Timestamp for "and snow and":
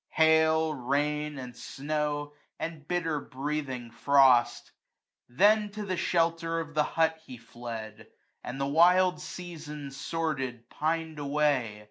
1.37-2.87